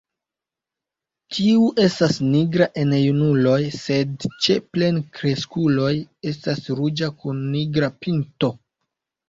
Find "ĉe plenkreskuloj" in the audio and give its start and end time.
4.47-5.93